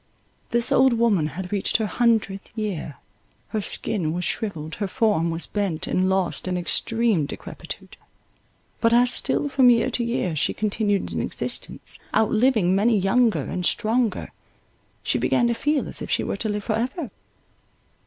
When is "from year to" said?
9.47-10.03